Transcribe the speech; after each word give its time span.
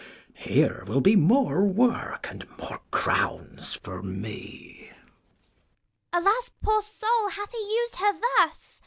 Here 0.33 0.83
will 0.87 0.99
be 0.99 1.15
more 1.15 1.63
work 1.63 2.25
and 2.27 2.43
more 2.57 2.81
crowns 2.89 3.75
for 3.75 4.01
me. 4.01 4.89
Ragan. 6.11 6.23
Alas, 6.23 6.49
poor 6.63 6.81
soul, 6.81 7.25
and 7.25 7.33
hath 7.33 7.51
he 7.51 7.59
used 7.75 7.97
her 7.97 8.11
thus 8.37 8.79